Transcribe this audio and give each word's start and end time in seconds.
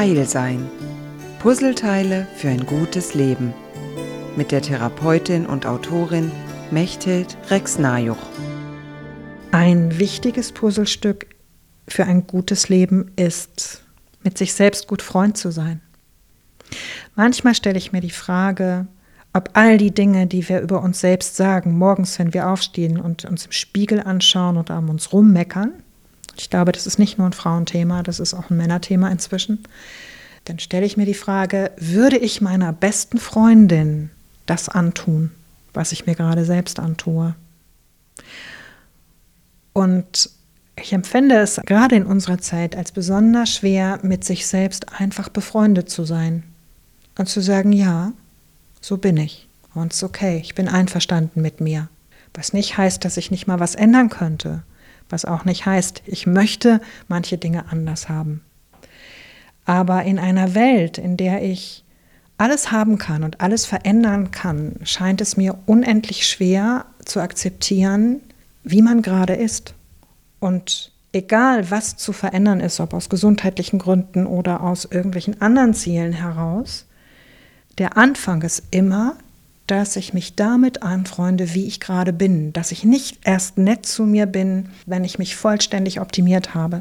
Heil 0.00 0.24
sein. 0.24 0.66
Puzzleteile 1.40 2.26
für 2.34 2.48
ein 2.48 2.64
gutes 2.64 3.12
Leben. 3.12 3.52
Mit 4.34 4.50
der 4.50 4.62
Therapeutin 4.62 5.44
und 5.44 5.66
Autorin 5.66 6.32
Mechthild 6.70 7.36
Rex-Najuch. 7.50 8.16
Ein 9.50 9.98
wichtiges 9.98 10.52
Puzzlestück 10.52 11.26
für 11.86 12.04
ein 12.04 12.26
gutes 12.26 12.70
Leben 12.70 13.10
ist, 13.16 13.82
mit 14.22 14.38
sich 14.38 14.54
selbst 14.54 14.88
gut 14.88 15.02
Freund 15.02 15.36
zu 15.36 15.50
sein. 15.50 15.82
Manchmal 17.14 17.54
stelle 17.54 17.76
ich 17.76 17.92
mir 17.92 18.00
die 18.00 18.08
Frage, 18.08 18.86
ob 19.34 19.50
all 19.52 19.76
die 19.76 19.92
Dinge, 19.92 20.26
die 20.26 20.48
wir 20.48 20.62
über 20.62 20.82
uns 20.82 21.00
selbst 21.00 21.36
sagen, 21.36 21.76
morgens, 21.76 22.18
wenn 22.18 22.32
wir 22.32 22.48
aufstehen 22.48 22.98
und 22.98 23.26
uns 23.26 23.44
im 23.44 23.52
Spiegel 23.52 24.00
anschauen 24.00 24.56
oder 24.56 24.78
um 24.78 24.88
uns 24.88 25.12
rummeckern, 25.12 25.74
ich 26.36 26.50
glaube, 26.50 26.72
das 26.72 26.86
ist 26.86 26.98
nicht 26.98 27.18
nur 27.18 27.26
ein 27.26 27.32
Frauenthema, 27.32 28.02
das 28.02 28.20
ist 28.20 28.34
auch 28.34 28.50
ein 28.50 28.56
Männerthema 28.56 29.08
inzwischen. 29.10 29.62
Dann 30.44 30.58
stelle 30.58 30.86
ich 30.86 30.96
mir 30.96 31.06
die 31.06 31.14
Frage, 31.14 31.70
würde 31.76 32.16
ich 32.16 32.40
meiner 32.40 32.72
besten 32.72 33.18
Freundin 33.18 34.10
das 34.46 34.68
antun, 34.68 35.30
was 35.74 35.92
ich 35.92 36.06
mir 36.06 36.14
gerade 36.14 36.44
selbst 36.44 36.78
antue? 36.80 37.34
Und 39.72 40.30
ich 40.76 40.92
empfinde 40.92 41.36
es 41.36 41.60
gerade 41.66 41.96
in 41.96 42.06
unserer 42.06 42.38
Zeit 42.38 42.74
als 42.74 42.92
besonders 42.92 43.50
schwer, 43.50 43.98
mit 44.02 44.24
sich 44.24 44.46
selbst 44.46 44.98
einfach 44.98 45.28
befreundet 45.28 45.90
zu 45.90 46.04
sein 46.04 46.42
und 47.18 47.28
zu 47.28 47.40
sagen, 47.40 47.72
ja, 47.72 48.12
so 48.80 48.96
bin 48.96 49.18
ich 49.18 49.46
und 49.74 49.92
es 49.92 49.98
ist 49.98 50.04
okay, 50.04 50.38
ich 50.42 50.54
bin 50.54 50.68
einverstanden 50.68 51.42
mit 51.42 51.60
mir. 51.60 51.88
Was 52.32 52.52
nicht 52.52 52.78
heißt, 52.78 53.04
dass 53.04 53.16
ich 53.16 53.30
nicht 53.30 53.46
mal 53.46 53.60
was 53.60 53.74
ändern 53.74 54.08
könnte 54.08 54.62
was 55.10 55.24
auch 55.24 55.44
nicht 55.44 55.66
heißt, 55.66 56.02
ich 56.06 56.26
möchte 56.26 56.80
manche 57.08 57.38
Dinge 57.38 57.70
anders 57.70 58.08
haben. 58.08 58.42
Aber 59.64 60.04
in 60.04 60.18
einer 60.18 60.54
Welt, 60.54 60.98
in 60.98 61.16
der 61.16 61.42
ich 61.42 61.84
alles 62.38 62.72
haben 62.72 62.96
kann 62.96 63.22
und 63.22 63.40
alles 63.40 63.66
verändern 63.66 64.30
kann, 64.30 64.76
scheint 64.82 65.20
es 65.20 65.36
mir 65.36 65.58
unendlich 65.66 66.26
schwer 66.26 66.86
zu 67.04 67.20
akzeptieren, 67.20 68.20
wie 68.64 68.82
man 68.82 69.02
gerade 69.02 69.34
ist. 69.34 69.74
Und 70.38 70.92
egal, 71.12 71.70
was 71.70 71.96
zu 71.96 72.12
verändern 72.12 72.60
ist, 72.60 72.80
ob 72.80 72.94
aus 72.94 73.10
gesundheitlichen 73.10 73.78
Gründen 73.78 74.26
oder 74.26 74.62
aus 74.62 74.86
irgendwelchen 74.86 75.40
anderen 75.42 75.74
Zielen 75.74 76.12
heraus, 76.12 76.86
der 77.78 77.96
Anfang 77.96 78.42
ist 78.42 78.62
immer 78.70 79.16
dass 79.70 79.96
ich 79.96 80.12
mich 80.12 80.34
damit 80.34 80.82
anfreunde, 80.82 81.54
wie 81.54 81.66
ich 81.66 81.78
gerade 81.78 82.12
bin, 82.12 82.52
dass 82.52 82.72
ich 82.72 82.84
nicht 82.84 83.20
erst 83.24 83.56
nett 83.56 83.86
zu 83.86 84.04
mir 84.04 84.26
bin, 84.26 84.68
wenn 84.86 85.04
ich 85.04 85.18
mich 85.18 85.36
vollständig 85.36 86.00
optimiert 86.00 86.54
habe. 86.54 86.80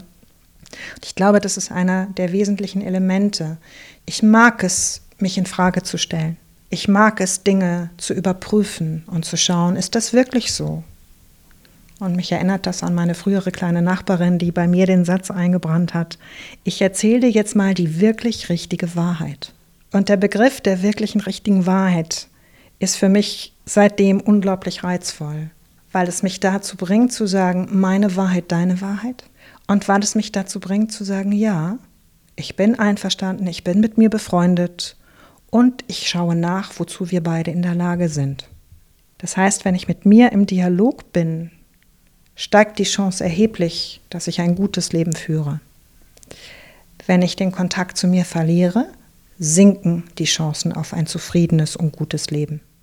Ich 1.03 1.15
glaube, 1.15 1.39
das 1.39 1.57
ist 1.57 1.71
einer 1.71 2.07
der 2.17 2.31
wesentlichen 2.31 2.81
Elemente. 2.81 3.57
Ich 4.05 4.23
mag 4.23 4.63
es, 4.63 5.01
mich 5.19 5.37
in 5.37 5.45
Frage 5.45 5.83
zu 5.83 5.97
stellen. 5.97 6.37
Ich 6.71 6.87
mag 6.87 7.21
es, 7.21 7.43
Dinge 7.43 7.89
zu 7.97 8.13
überprüfen 8.13 9.03
und 9.07 9.25
zu 9.25 9.37
schauen, 9.37 9.75
ist 9.75 9.95
das 9.95 10.13
wirklich 10.13 10.53
so? 10.53 10.83
Und 11.99 12.15
mich 12.15 12.31
erinnert 12.31 12.65
das 12.65 12.81
an 12.81 12.95
meine 12.95 13.13
frühere 13.13 13.51
kleine 13.51 13.81
Nachbarin, 13.81 14.39
die 14.39 14.51
bei 14.51 14.67
mir 14.67 14.85
den 14.85 15.05
Satz 15.05 15.29
eingebrannt 15.29 15.93
hat, 15.93 16.17
ich 16.63 16.81
erzähle 16.81 17.21
dir 17.21 17.31
jetzt 17.31 17.55
mal 17.55 17.73
die 17.73 17.99
wirklich 17.99 18.49
richtige 18.49 18.95
Wahrheit. 18.95 19.53
Und 19.91 20.09
der 20.09 20.17
Begriff 20.17 20.61
der 20.61 20.81
wirklichen 20.81 21.21
richtigen 21.21 21.65
Wahrheit 21.65 22.27
ist 22.79 22.95
für 22.95 23.09
mich 23.09 23.53
seitdem 23.65 24.19
unglaublich 24.21 24.83
reizvoll, 24.83 25.51
weil 25.91 26.07
es 26.07 26.23
mich 26.23 26.39
dazu 26.39 26.77
bringt 26.77 27.13
zu 27.13 27.27
sagen, 27.27 27.67
meine 27.71 28.15
Wahrheit, 28.15 28.45
deine 28.51 28.81
Wahrheit. 28.81 29.25
Und 29.67 29.87
weil 29.87 30.01
es 30.01 30.15
mich 30.15 30.31
dazu 30.31 30.59
bringt 30.59 30.91
zu 30.91 31.03
sagen, 31.03 31.31
ja, 31.31 31.77
ich 32.35 32.55
bin 32.55 32.79
einverstanden, 32.79 33.45
ich 33.47 33.63
bin 33.63 33.81
mit 33.81 33.97
mir 33.97 34.09
befreundet 34.09 34.95
und 35.51 35.83
ich 35.87 36.07
schaue 36.07 36.35
nach, 36.35 36.79
wozu 36.79 37.11
wir 37.11 37.21
beide 37.21 37.51
in 37.51 37.61
der 37.61 37.75
Lage 37.75 38.09
sind. 38.09 38.47
Das 39.17 39.35
heißt, 39.35 39.65
wenn 39.65 39.75
ich 39.75 39.87
mit 39.87 40.05
mir 40.05 40.31
im 40.31 40.45
Dialog 40.45 41.11
bin, 41.11 41.51
steigt 42.35 42.79
die 42.79 42.83
Chance 42.83 43.23
erheblich, 43.23 43.99
dass 44.09 44.27
ich 44.27 44.39
ein 44.39 44.55
gutes 44.55 44.93
Leben 44.93 45.13
führe. 45.13 45.59
Wenn 47.05 47.21
ich 47.21 47.35
den 47.35 47.51
Kontakt 47.51 47.97
zu 47.97 48.07
mir 48.07 48.23
verliere, 48.23 48.87
sinken 49.37 50.03
die 50.17 50.25
Chancen 50.25 50.71
auf 50.71 50.93
ein 50.93 51.05
zufriedenes 51.05 51.75
und 51.75 51.91
gutes 51.91 52.29
Leben. 52.29 52.61